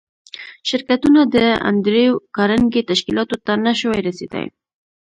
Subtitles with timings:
[0.69, 1.37] شرکتونه د
[1.69, 4.47] انډریو کارنګي تشکیلاتو ته نشوای رسېدای